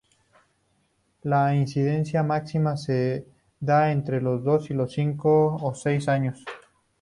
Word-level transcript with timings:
La 1.21 1.53
incidencia 1.53 2.23
máxima 2.23 2.75
se 2.75 3.27
da 3.59 3.91
entre 3.91 4.19
los 4.19 4.43
dos 4.43 4.71
y 4.71 4.73
los 4.73 4.91
cinco 4.93 5.57
o 5.57 5.75
seis 5.75 6.07
años. 6.09 6.43